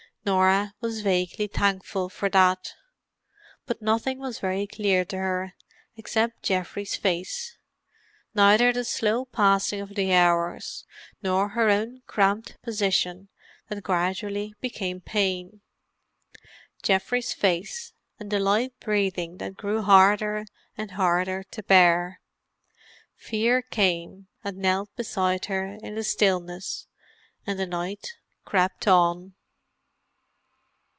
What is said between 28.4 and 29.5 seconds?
crept on.